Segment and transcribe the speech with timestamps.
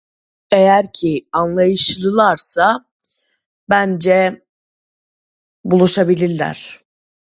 [0.51, 2.85] Eğer ki anlayışlılarsa
[3.69, 4.45] bence
[5.63, 6.79] buluşabilirler.